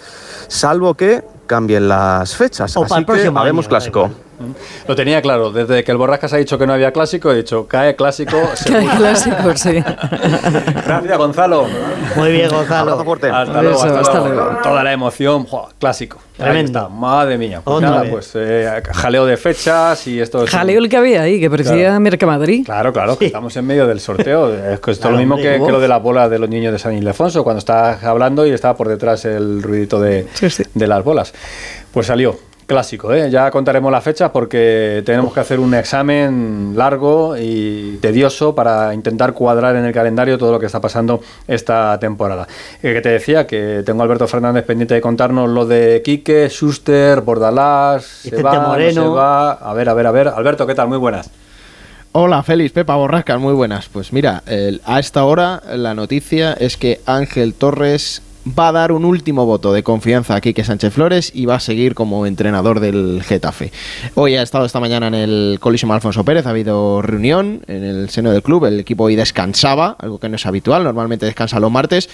salvo 0.48 0.94
que 0.94 1.22
cambien 1.46 1.88
las 1.88 2.34
fechas. 2.36 2.76
O 2.76 2.82
para 2.82 2.86
Así 2.86 3.00
el 3.00 3.06
que 3.06 3.12
próximo 3.12 3.38
habemos 3.38 3.66
año, 3.66 3.70
clásico. 3.70 4.10
Igual. 4.40 4.54
Lo 4.88 4.94
tenía 4.96 5.22
claro, 5.22 5.50
desde 5.50 5.84
que 5.84 5.92
el 5.92 5.98
Borrascas 5.98 6.32
ha 6.32 6.36
dicho 6.36 6.58
que 6.58 6.66
no 6.66 6.72
había 6.72 6.92
clásico, 6.92 7.30
he 7.32 7.36
dicho, 7.36 7.66
cae 7.68 7.94
clásico. 7.96 8.36
Seguro. 8.54 8.94
clásico, 8.96 9.56
sí. 9.56 9.82
Gracias, 10.86 11.18
Gonzalo. 11.18 11.66
Muy 12.16 12.32
bien, 12.32 12.48
Gonzalo. 12.50 13.04
fuerte. 13.04 13.28
Hasta 13.30 13.62
luego, 13.62 13.76
Eso, 13.78 13.86
hasta, 13.86 14.00
hasta 14.00 14.18
luego. 14.20 14.34
luego. 14.34 14.58
Toda 14.62 14.84
la 14.84 14.92
emoción, 14.92 15.46
clásico. 15.78 16.18
Tremendo. 16.36 16.88
madre 16.88 17.36
mía. 17.36 17.60
Pues 17.62 17.82
nada, 17.82 18.04
pues 18.10 18.32
eh, 18.34 18.82
jaleo 18.94 19.26
de 19.26 19.36
fechas 19.36 20.06
y 20.06 20.20
esto 20.20 20.44
es. 20.44 20.50
Jaleo 20.50 20.78
el 20.78 20.88
que 20.88 20.96
había 20.96 21.22
ahí, 21.22 21.38
que 21.38 21.50
parecía 21.50 21.74
Claro. 21.74 22.00
Mercamadrid. 22.00 22.64
Claro, 22.64 22.92
claro, 22.92 23.18
que 23.18 23.26
estamos 23.26 23.54
en 23.56 23.66
medio 23.66 23.86
del 23.86 24.00
sorteo. 24.00 24.50
Es 24.70 24.80
que 24.80 24.90
esto 24.90 24.90
es 24.92 24.98
Claro, 25.00 25.12
lo 25.12 25.18
mismo 25.18 25.34
hombre. 25.34 25.58
que, 25.58 25.64
que 25.64 25.72
lo 25.72 25.80
de 25.80 25.88
la 25.88 25.98
bola 25.98 26.28
de 26.28 26.38
los 26.38 26.48
niños 26.48 26.72
de 26.72 26.78
San 26.78 26.94
Ildefonso, 26.94 27.44
cuando 27.44 27.58
estás 27.58 28.02
hablando 28.04 28.46
y 28.46 28.50
estaba 28.52 28.74
por 28.76 28.88
detrás 28.88 29.24
el 29.24 29.62
ruidito 29.62 30.00
de, 30.00 30.26
Sí, 30.32 30.48
sí. 30.48 30.62
de 30.74 30.86
las 30.86 31.04
bolas. 31.04 31.32
Pues 31.92 32.06
salió. 32.06 32.38
Clásico, 32.70 33.12
¿eh? 33.12 33.28
ya 33.28 33.50
contaremos 33.50 33.90
las 33.90 34.04
fechas 34.04 34.30
porque 34.30 35.02
tenemos 35.04 35.34
que 35.34 35.40
hacer 35.40 35.58
un 35.58 35.74
examen 35.74 36.74
largo 36.76 37.36
y 37.36 37.98
tedioso 38.00 38.54
para 38.54 38.94
intentar 38.94 39.32
cuadrar 39.32 39.74
en 39.74 39.86
el 39.86 39.92
calendario 39.92 40.38
todo 40.38 40.52
lo 40.52 40.60
que 40.60 40.66
está 40.66 40.80
pasando 40.80 41.20
esta 41.48 41.98
temporada. 41.98 42.46
Eh, 42.80 42.92
que 42.94 43.00
te 43.00 43.08
decía 43.08 43.44
que 43.44 43.82
tengo 43.84 44.02
a 44.02 44.04
Alberto 44.04 44.28
Fernández 44.28 44.64
pendiente 44.64 44.94
de 44.94 45.00
contarnos 45.00 45.50
lo 45.50 45.66
de 45.66 46.00
Quique, 46.04 46.48
Schuster, 46.48 47.22
Bordalás, 47.22 48.04
se 48.04 48.40
va, 48.40 48.54
no 48.54 48.68
Moreno. 48.68 49.02
se 49.02 49.08
va. 49.08 49.50
A 49.54 49.74
ver, 49.74 49.88
a 49.88 49.94
ver, 49.94 50.06
a 50.06 50.12
ver. 50.12 50.28
Alberto, 50.28 50.64
¿qué 50.64 50.76
tal? 50.76 50.86
Muy 50.86 50.98
buenas. 50.98 51.28
Hola, 52.12 52.40
Félix, 52.44 52.70
Pepa 52.70 52.94
Borrascas, 52.94 53.40
muy 53.40 53.52
buenas. 53.52 53.88
Pues 53.88 54.12
mira, 54.12 54.44
a 54.84 55.00
esta 55.00 55.24
hora 55.24 55.60
la 55.74 55.94
noticia 55.94 56.52
es 56.52 56.76
que 56.76 57.00
Ángel 57.04 57.52
Torres 57.52 58.22
va 58.46 58.68
a 58.68 58.72
dar 58.72 58.92
un 58.92 59.04
último 59.04 59.44
voto 59.46 59.72
de 59.72 59.82
confianza 59.82 60.34
a 60.34 60.40
Quique 60.40 60.64
Sánchez 60.64 60.92
Flores 60.92 61.30
y 61.34 61.46
va 61.46 61.56
a 61.56 61.60
seguir 61.60 61.94
como 61.94 62.26
entrenador 62.26 62.80
del 62.80 63.22
Getafe. 63.22 63.72
Hoy 64.14 64.36
ha 64.36 64.42
estado 64.42 64.64
esta 64.64 64.80
mañana 64.80 65.08
en 65.08 65.14
el 65.14 65.58
Coliseum 65.60 65.92
Alfonso 65.92 66.24
Pérez, 66.24 66.46
ha 66.46 66.50
habido 66.50 67.02
reunión 67.02 67.62
en 67.66 67.84
el 67.84 68.10
seno 68.10 68.30
del 68.30 68.42
club, 68.42 68.64
el 68.64 68.80
equipo 68.80 69.04
hoy 69.04 69.16
descansaba, 69.16 69.96
algo 69.98 70.18
que 70.18 70.28
no 70.28 70.36
es 70.36 70.46
habitual, 70.46 70.84
normalmente 70.84 71.26
descansa 71.26 71.60
los 71.60 71.70
martes. 71.70 72.08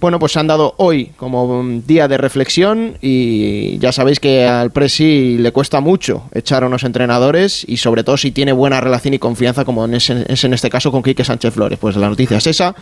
Bueno, 0.00 0.18
pues 0.18 0.32
se 0.32 0.40
han 0.40 0.46
dado 0.46 0.74
hoy 0.78 1.12
como 1.16 1.44
un 1.44 1.86
día 1.86 2.08
de 2.08 2.18
reflexión 2.18 2.96
y 3.00 3.78
ya 3.78 3.92
sabéis 3.92 4.20
que 4.20 4.46
al 4.46 4.70
Presi 4.70 5.38
le 5.38 5.52
cuesta 5.52 5.80
mucho 5.80 6.24
echar 6.32 6.64
a 6.64 6.66
unos 6.66 6.82
entrenadores 6.82 7.64
y 7.68 7.76
sobre 7.76 8.04
todo 8.04 8.16
si 8.16 8.32
tiene 8.32 8.52
buena 8.52 8.80
relación 8.80 9.14
y 9.14 9.18
confianza 9.18 9.64
como 9.64 9.86
es 9.86 10.10
en 10.10 10.54
este 10.54 10.70
caso 10.70 10.90
con 10.90 11.02
Quique 11.02 11.24
Sánchez 11.24 11.54
Flores. 11.54 11.78
Pues 11.78 11.96
la 11.96 12.08
noticia 12.08 12.38
es 12.38 12.46
esa. 12.46 12.74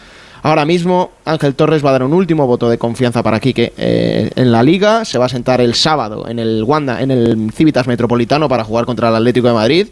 Ahora 0.46 0.64
mismo 0.64 1.10
Ángel 1.24 1.56
Torres 1.56 1.84
va 1.84 1.88
a 1.88 1.92
dar 1.94 2.04
un 2.04 2.12
último 2.12 2.46
voto 2.46 2.70
de 2.70 2.78
confianza 2.78 3.20
para 3.24 3.40
Quique 3.40 3.72
eh, 3.76 4.30
en 4.36 4.52
la 4.52 4.62
liga. 4.62 5.04
Se 5.04 5.18
va 5.18 5.26
a 5.26 5.28
sentar 5.28 5.60
el 5.60 5.74
sábado 5.74 6.28
en 6.28 6.38
el 6.38 6.62
Wanda, 6.62 7.02
en 7.02 7.10
el 7.10 7.50
Civitas 7.52 7.88
Metropolitano 7.88 8.48
para 8.48 8.62
jugar 8.62 8.84
contra 8.84 9.08
el 9.08 9.16
Atlético 9.16 9.48
de 9.48 9.54
Madrid. 9.54 9.88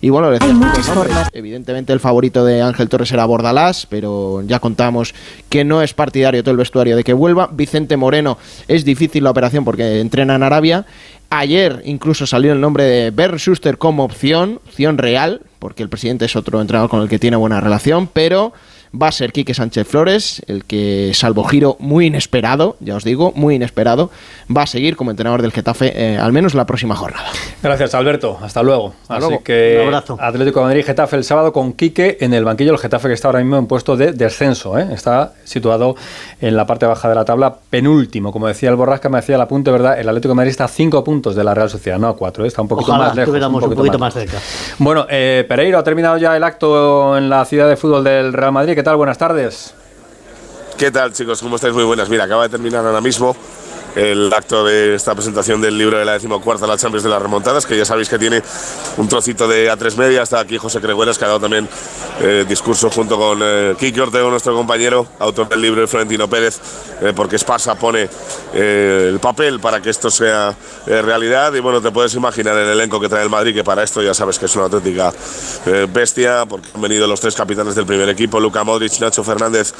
Y 0.00 0.08
bueno, 0.08 0.30
le. 0.30 0.38
Evidentemente 1.34 1.92
el 1.92 2.00
favorito 2.00 2.42
de 2.42 2.62
Ángel 2.62 2.88
Torres 2.88 3.12
era 3.12 3.26
Bordalás, 3.26 3.84
pero 3.84 4.40
ya 4.46 4.60
contamos 4.60 5.14
que 5.50 5.62
no 5.62 5.82
es 5.82 5.92
partidario 5.92 6.42
todo 6.42 6.52
el 6.52 6.56
vestuario 6.56 6.96
de 6.96 7.04
que 7.04 7.12
vuelva. 7.12 7.50
Vicente 7.52 7.98
Moreno 7.98 8.38
es 8.66 8.86
difícil 8.86 9.24
la 9.24 9.30
operación 9.30 9.66
porque 9.66 10.00
entrena 10.00 10.36
en 10.36 10.42
Arabia. 10.42 10.86
Ayer 11.28 11.82
incluso 11.84 12.26
salió 12.26 12.54
el 12.54 12.62
nombre 12.62 12.84
de 12.84 13.10
Bernd 13.10 13.40
Schuster 13.40 13.76
como 13.76 14.04
opción, 14.04 14.58
opción 14.66 14.96
real, 14.96 15.42
porque 15.58 15.82
el 15.82 15.90
presidente 15.90 16.24
es 16.24 16.34
otro 16.34 16.62
entrenador 16.62 16.88
con 16.88 17.02
el 17.02 17.10
que 17.10 17.18
tiene 17.18 17.36
buena 17.36 17.60
relación, 17.60 18.06
pero 18.10 18.54
va 18.94 19.08
a 19.08 19.12
ser 19.12 19.32
Quique 19.32 19.54
Sánchez 19.54 19.86
Flores, 19.86 20.42
el 20.46 20.64
que, 20.64 21.12
salvo 21.14 21.44
giro 21.44 21.76
muy 21.78 22.06
inesperado, 22.06 22.76
ya 22.80 22.96
os 22.96 23.04
digo, 23.04 23.32
muy 23.34 23.56
inesperado, 23.56 24.10
va 24.54 24.62
a 24.62 24.66
seguir 24.66 24.96
como 24.96 25.10
entrenador 25.10 25.42
del 25.42 25.52
Getafe 25.52 25.92
eh, 25.94 26.18
al 26.18 26.32
menos 26.32 26.54
la 26.54 26.66
próxima 26.66 26.96
jornada. 26.96 27.28
Gracias, 27.62 27.94
Alberto. 27.94 28.38
Hasta 28.40 28.62
luego. 28.62 28.94
Así 29.08 29.20
luego. 29.20 29.42
que 29.42 29.78
Un 29.80 29.86
abrazo. 29.88 30.16
Atlético 30.20 30.60
de 30.60 30.66
Madrid, 30.66 30.84
Getafe 30.84 31.16
el 31.16 31.24
sábado 31.24 31.52
con 31.52 31.72
Quique 31.72 32.18
en 32.20 32.34
el 32.34 32.44
banquillo. 32.44 32.72
El 32.72 32.78
Getafe 32.78 33.08
que 33.08 33.14
está 33.14 33.28
ahora 33.28 33.40
mismo 33.40 33.56
en 33.56 33.66
puesto 33.66 33.96
de 33.96 34.12
descenso. 34.12 34.78
¿eh? 34.78 34.88
Está 34.92 35.32
situado 35.44 35.96
en 36.40 36.56
la 36.56 36.66
parte 36.66 36.86
baja 36.86 37.08
de 37.08 37.14
la 37.14 37.24
tabla, 37.24 37.56
penúltimo. 37.70 38.32
Como 38.32 38.46
decía 38.46 38.70
el 38.70 38.76
Borrasca, 38.76 39.08
me 39.08 39.18
hacía 39.18 39.36
el 39.36 39.40
apunte, 39.40 39.70
¿verdad? 39.70 39.98
El 39.98 40.08
Atlético 40.08 40.32
de 40.32 40.36
Madrid 40.36 40.50
está 40.50 40.64
a 40.64 40.68
cinco 40.68 41.04
puntos 41.04 41.34
de 41.34 41.44
la 41.44 41.54
Real 41.54 41.70
Sociedad, 41.70 41.98
no 41.98 42.08
a 42.08 42.16
cuatro. 42.16 42.44
¿eh? 42.44 42.48
Está 42.48 42.62
un 42.62 42.68
poquito 42.68 42.92
Ojalá 42.92 43.08
más 43.08 43.16
lejos. 43.16 43.34
un 43.34 43.74
poquito 43.74 43.98
más 43.98 44.14
cerca. 44.14 44.38
Bueno, 44.78 45.06
Pereiro, 45.06 45.78
ha 45.78 45.84
terminado 45.84 46.16
ya 46.16 46.36
el 46.36 46.44
acto 46.44 47.16
en 47.16 47.28
la 47.28 47.44
ciudad 47.44 47.68
de 47.68 47.76
fútbol 47.76 48.04
del 48.04 48.32
Real 48.32 48.52
Madrid. 48.52 48.77
¿Qué 48.78 48.84
tal? 48.84 48.96
Buenas 48.96 49.18
tardes. 49.18 49.74
¿Qué 50.76 50.92
tal 50.92 51.12
chicos? 51.12 51.42
¿Cómo 51.42 51.56
estáis? 51.56 51.74
Muy 51.74 51.82
buenas. 51.82 52.08
Mira, 52.08 52.22
acaba 52.22 52.44
de 52.44 52.48
terminar 52.50 52.86
ahora 52.86 53.00
mismo 53.00 53.34
el 53.98 54.32
acto 54.32 54.64
de 54.64 54.94
esta 54.94 55.14
presentación 55.14 55.60
del 55.60 55.76
libro 55.76 55.98
de 55.98 56.04
la 56.04 56.12
decimocuarta 56.12 56.66
La 56.68 56.76
Champions 56.76 57.02
de 57.02 57.10
las 57.10 57.20
Remontadas, 57.20 57.66
que 57.66 57.76
ya 57.76 57.84
sabéis 57.84 58.08
que 58.08 58.18
tiene 58.18 58.40
un 58.96 59.08
trocito 59.08 59.48
de 59.48 59.70
A3 59.70 59.96
Media. 59.96 60.22
Está 60.22 60.38
aquí 60.38 60.56
José 60.56 60.80
Cregueras, 60.80 61.18
que 61.18 61.24
ha 61.24 61.28
dado 61.28 61.40
también 61.40 61.68
eh, 62.20 62.44
discurso 62.48 62.90
junto 62.90 63.18
con 63.18 63.40
eh, 63.42 63.74
Kiki 63.78 63.98
Ortego, 63.98 64.30
nuestro 64.30 64.54
compañero, 64.54 65.06
autor 65.18 65.48
del 65.48 65.60
libro, 65.60 65.82
y 65.82 65.88
Florentino 65.88 66.28
Pérez, 66.28 66.60
eh, 67.00 67.12
porque 67.14 67.36
Espasa 67.36 67.74
pone 67.74 68.08
eh, 68.54 69.06
el 69.08 69.18
papel 69.18 69.58
para 69.58 69.80
que 69.80 69.90
esto 69.90 70.10
sea 70.10 70.54
eh, 70.86 71.02
realidad. 71.02 71.52
Y 71.54 71.60
bueno, 71.60 71.80
te 71.80 71.90
puedes 71.90 72.14
imaginar 72.14 72.56
el 72.56 72.68
elenco 72.68 73.00
que 73.00 73.08
trae 73.08 73.24
el 73.24 73.30
Madrid, 73.30 73.52
que 73.52 73.64
para 73.64 73.82
esto 73.82 74.00
ya 74.00 74.14
sabes 74.14 74.38
que 74.38 74.46
es 74.46 74.54
una 74.54 74.66
auténtica 74.66 75.12
eh, 75.66 75.88
bestia, 75.92 76.46
porque 76.48 76.68
han 76.72 76.80
venido 76.80 77.06
los 77.08 77.20
tres 77.20 77.34
capitanes 77.34 77.74
del 77.74 77.86
primer 77.86 78.08
equipo, 78.08 78.38
Luca 78.38 78.62
Modric, 78.62 79.00
Nacho 79.00 79.24
Fernández 79.24 79.72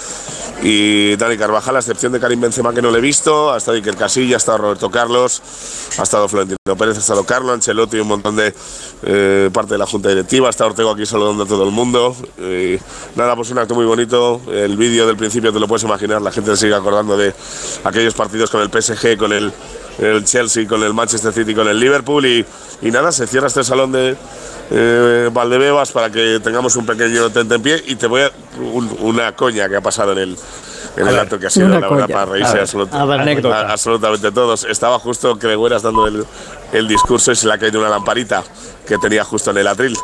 y 0.63 1.15
Dani 1.17 1.37
Carvajal, 1.37 1.77
a 1.77 1.79
excepción 1.79 2.13
de 2.13 2.19
Karim 2.19 2.41
Benzema, 2.41 2.75
que 2.75 2.83
no 2.83 2.91
le 2.91 2.99
he 2.99 3.03
visto. 3.03 3.53
Ha 3.53 3.59
estado 3.59 3.77
Iker 3.77 3.97
Casilla, 4.09 4.37
ha 4.37 4.39
estado 4.39 4.57
Roberto 4.57 4.91
Carlos, 4.91 5.43
ha 5.99 6.03
estado 6.03 6.27
Florentino 6.29 6.57
Pérez, 6.79 6.97
ha 6.97 7.01
estado 7.01 7.25
Carlo 7.25 7.53
Ancelotti 7.53 7.99
un 7.99 8.09
montón 8.09 8.37
de 8.37 8.55
eh, 9.03 9.51
parte 9.53 9.75
de 9.75 9.79
la 9.79 9.85
junta 9.85 10.09
directiva. 10.09 10.49
Está 10.49 10.65
Ortego 10.65 10.91
aquí 10.93 11.05
saludando 11.05 11.43
a 11.45 11.47
todo 11.47 11.63
el 11.65 11.71
mundo. 11.71 12.17
Y 12.39 12.79
nada, 13.17 13.37
pues 13.37 13.51
un 13.51 13.59
acto 13.59 13.75
muy 13.75 13.85
bonito. 13.85 14.41
El 14.51 14.79
vídeo 14.79 15.07
del 15.07 15.19
principio 15.19 15.53
te 15.53 15.61
lo 15.61 15.69
puedes 15.69 15.83
imaginar, 15.85 16.23
la 16.23 16.33
gente 16.33 16.53
se 16.53 16.57
sigue 16.63 16.75
acordando 16.75 17.19
de 17.19 17.35
aquellos 17.85 18.15
partidos 18.15 18.49
con 18.51 18.63
el 18.63 18.71
PSG, 18.71 19.19
con 19.19 19.31
el, 19.35 19.53
el 19.99 20.25
Chelsea, 20.25 20.67
con 20.67 20.83
el 20.83 20.95
Manchester 20.95 21.31
City, 21.35 21.55
con 21.55 21.69
el 21.69 21.79
Liverpool. 21.79 22.25
Y, 22.25 22.47
y 22.81 22.91
nada, 22.91 23.13
se 23.13 23.27
cierra 23.27 23.49
este 23.49 23.63
salón 23.63 23.93
de 23.93 24.17
eh, 24.71 25.29
Valdebebas 25.31 25.93
para 25.93 26.11
que 26.11 26.41
tengamos 26.43 26.77
un 26.77 26.87
pequeño 26.87 27.29
tente 27.29 27.57
en 27.57 27.63
pie. 27.63 27.85
Y 27.87 27.97
te 27.97 28.07
voy 28.07 28.23
a. 28.23 28.33
un- 28.73 28.97
una 29.01 29.37
coña 29.37 29.69
que 29.69 29.77
ha 29.77 29.83
pasado 29.83 30.13
en 30.13 30.19
el. 30.19 30.39
En 31.01 31.09
el 31.09 31.19
acto 31.19 31.39
que 31.39 31.47
ha 31.47 31.51
sido, 31.51 31.69
la 31.69 31.81
verdad, 31.97 32.07
para 32.15 32.27
reírse 32.33 32.53
ver. 32.55 32.63
absolut- 32.65 32.89
a- 33.53 33.73
absolutamente 33.73 34.33
todos. 34.33 34.65
Estaba 34.65 34.99
justo 34.99 35.39
Cregueras 35.39 35.83
dando 35.83 36.07
el, 36.07 36.25
el 36.73 36.89
discurso 36.89 37.33
y 37.33 37.37
se 37.37 37.47
le 37.47 37.55
ha 37.55 37.59
caído 37.59 37.81
una 37.81 37.89
lamparita 37.89 38.43
que 38.87 38.99
tenía 38.99 39.25
justo 39.25 39.51
en 39.51 39.59
el 39.59 39.67
atril. 39.69 39.97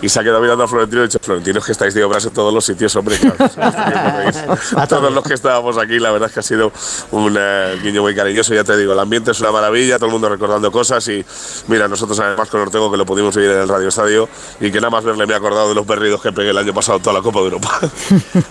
Y 0.00 0.08
se 0.08 0.20
ha 0.20 0.22
quedado 0.22 0.40
mirando 0.40 0.62
a 0.62 0.68
Florentino 0.68 1.00
y 1.00 1.04
ha 1.04 1.06
dicho, 1.08 1.18
Florentino, 1.20 1.58
es 1.58 1.64
que 1.64 1.72
estáis 1.72 1.92
de 1.92 2.04
obras 2.04 2.24
en 2.24 2.32
todos 2.32 2.54
los 2.54 2.64
sitios, 2.64 2.94
hombre. 2.94 3.16
claro, 3.54 4.18
reír". 4.18 4.34
todos 4.88 5.12
los 5.12 5.24
que 5.24 5.34
estábamos 5.34 5.76
aquí, 5.76 5.98
la 5.98 6.12
verdad 6.12 6.28
es 6.28 6.34
que 6.34 6.40
ha 6.40 6.42
sido 6.42 6.70
un 7.10 7.36
eh, 7.38 7.76
guiño 7.82 8.02
muy 8.02 8.14
cariñoso. 8.14 8.54
Ya 8.54 8.62
te 8.62 8.76
digo, 8.76 8.92
el 8.92 8.98
ambiente 8.98 9.32
es 9.32 9.40
una 9.40 9.50
maravilla, 9.50 9.96
todo 9.96 10.06
el 10.06 10.12
mundo 10.12 10.28
recordando 10.28 10.70
cosas. 10.70 11.06
Y 11.08 11.24
mira, 11.66 11.88
nosotros 11.88 12.18
además 12.20 12.48
con 12.48 12.60
Ortego 12.60 12.90
que 12.90 12.96
lo 12.96 13.04
pudimos 13.04 13.34
vivir 13.34 13.50
en 13.50 13.58
el 13.62 13.68
Radio 13.68 13.88
Estadio 13.88 14.28
y 14.60 14.70
que 14.70 14.78
nada 14.80 14.90
más 14.90 15.04
verle 15.04 15.26
me 15.26 15.32
he 15.32 15.36
acordado 15.36 15.70
de 15.70 15.74
los 15.74 15.86
berridos 15.86 16.22
que 16.22 16.32
pegué 16.32 16.50
el 16.50 16.58
año 16.58 16.72
pasado 16.72 17.00
toda 17.00 17.14
la 17.14 17.22
Copa 17.22 17.40
de 17.40 17.44
Europa. 17.46 17.80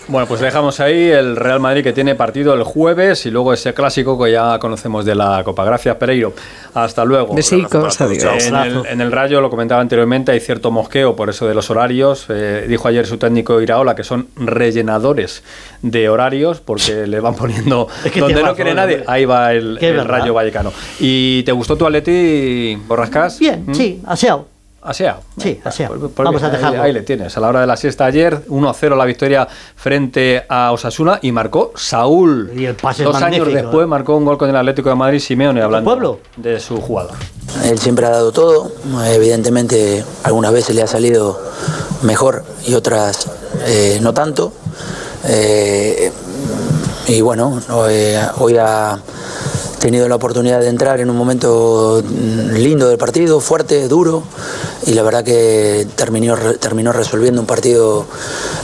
Bueno, 0.07 0.25
pues 0.27 0.39
dejamos 0.39 0.79
ahí 0.79 1.09
el 1.09 1.35
Real 1.35 1.59
Madrid 1.59 1.83
que 1.83 1.91
tiene 1.91 2.15
partido 2.15 2.53
el 2.53 2.63
jueves 2.63 3.25
y 3.25 3.31
luego 3.31 3.51
ese 3.51 3.73
clásico 3.73 4.21
que 4.21 4.31
ya 4.31 4.57
conocemos 4.57 5.03
de 5.05 5.15
la 5.15 5.43
Copa. 5.43 5.65
Gracias, 5.65 5.95
Pereiro. 5.97 6.33
Hasta 6.73 7.03
luego. 7.03 7.35
Besicos, 7.35 7.99
adiós. 7.99 8.45
En 8.45 8.55
el, 8.55 8.85
en 8.85 9.01
el 9.01 9.11
Rayo, 9.11 9.41
lo 9.41 9.49
comentaba 9.49 9.81
anteriormente, 9.81 10.31
hay 10.31 10.39
cierto 10.39 10.71
mosqueo 10.71 11.15
por 11.15 11.29
eso 11.29 11.36
de 11.45 11.53
los 11.53 11.69
horarios. 11.69 12.25
Eh, 12.29 12.65
dijo 12.67 12.87
ayer 12.87 13.05
su 13.05 13.17
técnico 13.17 13.61
Iraola 13.61 13.95
que 13.95 14.03
son 14.03 14.29
rellenadores 14.37 15.43
de 15.81 16.09
horarios 16.09 16.61
porque 16.61 17.05
le 17.07 17.19
van 17.19 17.35
poniendo 17.35 17.87
Es 18.03 18.11
que 18.11 18.21
donde 18.21 18.41
no 18.41 18.55
quiere 18.55 18.73
nadie, 18.73 19.03
ahí 19.07 19.25
va 19.25 19.53
el. 19.53 19.77
Rayo 20.07 20.33
Vallecano. 20.33 20.71
¿Y 20.99 21.43
te 21.43 21.51
gustó 21.51 21.75
tu 21.75 21.85
Atleti, 21.85 22.75
Borrascas? 22.87 23.39
Bien, 23.39 23.63
¿Mm? 23.67 23.73
sí, 23.75 24.01
aseado. 24.05 24.56
Aseado. 24.81 25.21
Sí, 25.37 25.59
aseado. 25.63 25.95
Pues- 25.99 26.11
pues 26.15 26.25
Vamos 26.25 26.43
a 26.43 26.49
dejarlo. 26.49 26.81
Ahí, 26.81 26.93
le 26.93 27.01
tienes. 27.01 27.35
A 27.35 27.39
la 27.41 27.49
hora 27.49 27.61
de 27.61 27.67
la 27.67 27.75
siesta 27.75 28.05
ayer, 28.05 28.43
1-0 28.47 28.95
la 28.95 29.05
victoria 29.05 29.47
frente 29.75 30.45
a 30.47 30.71
Osasuna 30.71 31.19
y 31.21 31.31
marcó 31.31 31.73
Saúl. 31.75 32.51
Y 32.55 32.65
el 32.65 32.75
pase 32.75 33.03
es 33.03 33.07
Dos 33.07 33.21
años 33.21 33.47
después 33.51 33.83
¿eh? 33.83 33.87
marcó 33.87 34.15
un 34.15 34.23
gol 34.25 34.37
con 34.37 34.49
el 34.49 34.55
Atlético 34.55 34.89
de 34.89 34.95
Madrid 34.95 35.19
Simeone 35.19 35.61
hablando 35.61 35.89
pueblo? 35.89 36.19
de 36.37 36.59
su 36.59 36.79
jugador. 36.79 37.15
Él 37.65 37.79
siempre 37.79 38.05
ha 38.05 38.09
dado 38.11 38.31
todo, 38.31 38.71
evidentemente 39.05 40.03
algunas 40.23 40.51
veces 40.53 40.75
le 40.75 40.83
ha 40.83 40.87
salido 40.87 41.39
mejor 42.03 42.43
y 42.65 42.73
otras 42.75 43.29
eh, 43.65 43.99
no 44.01 44.13
tanto. 44.13 44.53
Eh, 45.25 46.11
y 47.07 47.21
bueno, 47.21 47.59
hoy 47.69 48.57
ha 48.57 48.99
tenido 49.79 50.07
la 50.09 50.15
oportunidad 50.15 50.59
de 50.59 50.69
entrar 50.69 50.99
en 50.99 51.09
un 51.09 51.15
momento 51.17 52.01
mm, 52.03 52.55
lindo 52.55 52.87
del 52.89 52.97
partido, 52.97 53.39
fuerte, 53.39 53.87
duro, 53.87 54.23
y 54.85 54.93
la 54.93 55.03
verdad 55.03 55.23
que 55.23 55.87
terminó, 55.95 56.35
terminó 56.59 56.91
resolviendo 56.91 57.41
un 57.41 57.47
partido 57.47 58.05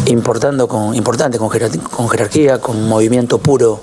importante, 0.07 0.65
con, 0.67 0.95
importante 0.95 1.37
con, 1.37 1.49
jerar- 1.49 1.77
con 1.89 2.09
jerarquía, 2.09 2.59
con 2.59 2.87
movimiento 2.87 3.37
puro 3.37 3.79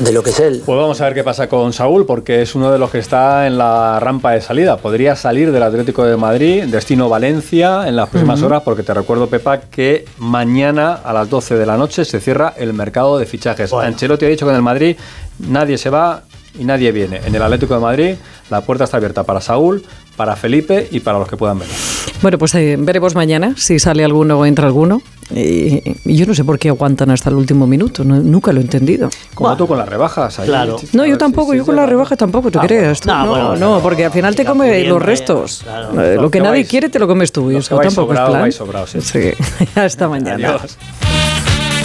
de 0.00 0.10
lo 0.12 0.24
que 0.24 0.30
es 0.30 0.40
él. 0.40 0.62
Pues 0.66 0.76
vamos 0.76 1.00
a 1.00 1.04
ver 1.04 1.14
qué 1.14 1.22
pasa 1.22 1.48
con 1.48 1.72
Saúl, 1.72 2.04
porque 2.04 2.42
es 2.42 2.56
uno 2.56 2.72
de 2.72 2.78
los 2.78 2.90
que 2.90 2.98
está 2.98 3.46
en 3.46 3.56
la 3.56 4.00
rampa 4.00 4.32
de 4.32 4.40
salida. 4.40 4.76
Podría 4.76 5.14
salir 5.14 5.52
del 5.52 5.62
Atlético 5.62 6.02
de 6.04 6.16
Madrid, 6.16 6.64
destino 6.64 7.08
Valencia, 7.08 7.86
en 7.86 7.94
las 7.94 8.08
próximas 8.08 8.42
horas, 8.42 8.62
porque 8.64 8.82
te 8.82 8.92
recuerdo, 8.92 9.28
Pepa, 9.28 9.60
que 9.60 10.04
mañana 10.18 10.94
a 11.04 11.12
las 11.12 11.30
12 11.30 11.54
de 11.54 11.66
la 11.66 11.76
noche 11.76 12.04
se 12.04 12.18
cierra 12.20 12.54
el 12.56 12.72
mercado 12.72 13.16
de 13.18 13.26
fichajes. 13.26 13.70
Bueno. 13.70 13.86
Ancelotti 13.86 14.24
ha 14.26 14.28
dicho 14.28 14.46
que 14.46 14.50
en 14.50 14.56
el 14.56 14.62
Madrid 14.62 14.96
nadie 15.38 15.78
se 15.78 15.90
va 15.90 16.22
y 16.58 16.64
nadie 16.64 16.92
viene. 16.92 17.20
En 17.24 17.34
el 17.34 17.42
Atlético 17.42 17.74
de 17.74 17.80
Madrid 17.80 18.14
la 18.50 18.60
puerta 18.60 18.84
está 18.84 18.98
abierta 18.98 19.22
para 19.24 19.40
Saúl, 19.40 19.82
para 20.16 20.36
Felipe 20.36 20.86
y 20.90 21.00
para 21.00 21.18
los 21.18 21.28
que 21.28 21.36
puedan 21.36 21.58
venir. 21.58 21.74
Bueno, 22.22 22.38
pues 22.38 22.54
eh, 22.54 22.76
veremos 22.78 23.14
mañana 23.14 23.54
si 23.56 23.78
sale 23.78 24.04
alguno 24.04 24.38
o 24.38 24.46
entra 24.46 24.66
alguno. 24.66 25.02
Y, 25.34 25.82
y 26.04 26.16
yo 26.16 26.26
no 26.26 26.34
sé 26.34 26.44
por 26.44 26.58
qué 26.58 26.68
aguantan 26.68 27.10
hasta 27.10 27.30
el 27.30 27.36
último 27.36 27.66
minuto, 27.66 28.04
no- 28.04 28.20
nunca 28.20 28.52
lo 28.52 28.60
he 28.60 28.62
entendido. 28.62 29.08
Como 29.34 29.48
Bueno, 29.48 29.56
tú 29.56 29.66
con 29.66 29.78
las 29.78 29.88
rebajas. 29.88 30.38
ahí. 30.38 30.46
claro. 30.46 30.76
No, 30.92 31.06
yo 31.06 31.16
tampoco, 31.16 31.52
si- 31.52 31.58
yo 31.58 31.64
con 31.66 31.74
la 31.76 31.82
llega. 31.82 31.90
rebaja 31.92 32.14
tampoco, 32.16 32.50
¿te 32.50 32.58
Ah, 32.58 32.62
creas? 32.66 33.00
tú? 33.00 33.08
No, 33.08 33.24
No, 33.24 33.30
bueno, 33.30 33.56
no, 33.56 33.74
no. 33.76 33.80
porque 33.80 34.04
al 34.04 34.12
final 34.12 34.34
te 34.36 34.42
Siga 34.42 34.50
come 34.52 34.68
pudiendo, 34.68 34.94
los 34.94 35.02
eh, 35.02 35.06
restos. 35.06 35.60
claro. 35.64 36.02
Eh, 36.02 36.16
Lo 36.16 36.30
que 36.30 36.38
que 36.38 36.44
nadie 36.44 36.62
vais- 36.64 36.68
quiere 36.68 36.90
te 36.90 36.98
lo 36.98 37.06
comes 37.08 37.32
tú, 37.32 37.50
y 37.50 37.56
eso 37.56 37.70
tampoco 37.70 37.88
es 37.88 37.94
sobrado, 37.94 38.28
plan. 38.28 38.42
vais 38.42 38.54
sobrados, 38.54 38.90
sí. 38.90 39.00
Sí, 39.00 39.30
hasta 39.74 40.06
mañana. 40.08 40.34
Adiós. 40.50 40.76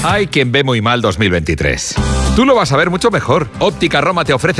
Hay 0.03 0.27
quien 0.27 0.53
ve 0.53 0.63
muy 0.63 0.81
mal 0.81 1.01
2023. 1.01 1.95
Tú 2.35 2.45
lo 2.45 2.55
vas 2.55 2.71
a 2.71 2.77
ver 2.77 2.89
mucho 2.89 3.11
mejor. 3.11 3.49
Óptica 3.59 3.99
Roma 3.99 4.23
te 4.23 4.31
ofrece 4.31 4.49
el 4.51 4.57